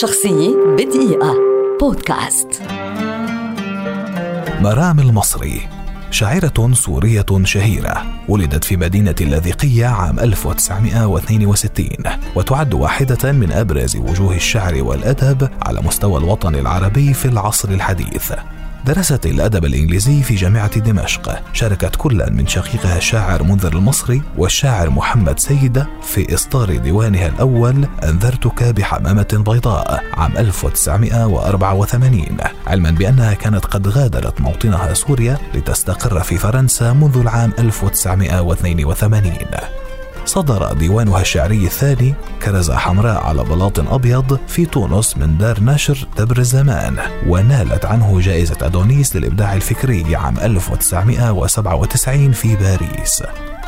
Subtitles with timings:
[0.00, 1.34] شخصية بدقيقة.
[1.80, 2.62] بودكاست.
[4.60, 5.60] مرام المصري.
[6.10, 8.04] شاعرة سورية شهيرة.
[8.28, 11.88] ولدت في مدينة اللاذقية عام 1962
[12.36, 18.32] وتعد واحدة من أبرز وجوه الشعر والأدب على مستوى الوطن العربي في العصر الحديث.
[18.86, 21.42] درست الأدب الإنجليزي في جامعة دمشق.
[21.52, 28.64] شاركت كل من شقيقها الشاعر منذر المصري والشاعر محمد سيدة في إصدار ديوانها الأول أنذرتك
[28.64, 37.18] بحمامة بيضاء عام 1984 علما بأنها كانت قد غادرت موطنها سوريا لتستقر في فرنسا منذ
[37.18, 39.81] العام 1982
[40.24, 46.38] صدر ديوانها الشعري الثاني كرزة حمراء على بلاط أبيض في تونس من دار نشر تبر
[46.38, 53.22] الزمان ونالت عنه جائزة أدونيس للإبداع الفكري عام 1997 في باريس.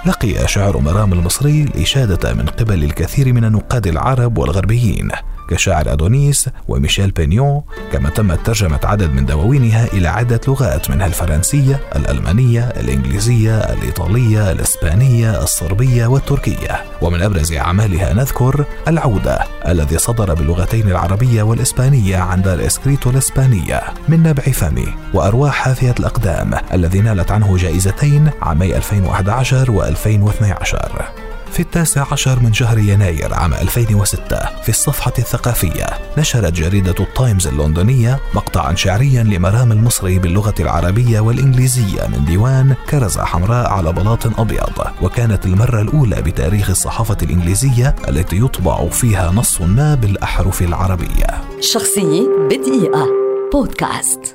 [0.07, 5.11] لقي شعر مرام المصري الإشادة من قبل الكثير من النقاد العرب والغربيين.
[5.49, 7.63] كالشاعر أدونيس وميشيل بينيون
[7.93, 15.43] كما تمت ترجمة عدد من دواوينها إلى عدة لغات منها الفرنسية، الألمانية، الإنجليزية، الإيطالية، الإسبانية،
[15.43, 16.85] الصربية والتركية.
[17.03, 19.39] ومن أبرز أعمالها نذكر العودة
[19.69, 26.55] الذي صدر باللغتين العربية والإسبانية عن دار إسكريتو الإسبانية من نبع فمي وأرواح حافية الأقدام
[26.73, 31.24] الذي نالت عنه جائزتين عامي 2011 و2012
[31.55, 35.87] في التاسع عشر من شهر يناير عام 2006 في الصفحة الثقافية.
[36.19, 43.71] نشرت جريدة التايمز اللندنية مقطعا شعريا لمرام المصري باللغة العربية والإنجليزية من ديوان كرزة حمراء
[43.71, 44.87] على بلاط أبيض.
[45.03, 51.27] وكانت المرة الأولى بتاريخ الصحافة الإنجليزية التي يطبع فيها نص ما بالأحرف العربية.
[51.61, 53.07] شخصية بدقيقة.
[53.53, 54.34] بودكاست.